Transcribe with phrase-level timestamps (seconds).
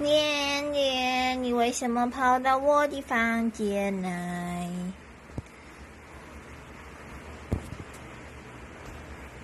[0.00, 4.68] 年年你为什么跑到我的房间来？